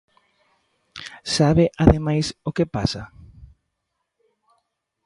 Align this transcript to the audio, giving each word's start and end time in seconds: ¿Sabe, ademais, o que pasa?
¿Sabe, 1.35 1.65
ademais, 1.83 2.27
o 2.49 2.51
que 2.57 2.65
pasa? 2.75 3.03